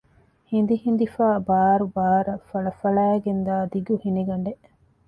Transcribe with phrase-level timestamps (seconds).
[0.49, 4.65] ހިނދިހިނދިފައި ބާރުބާރަށް ފަޅަފަޅައިގެންދާ ދިގު ހިނިގަނޑެއް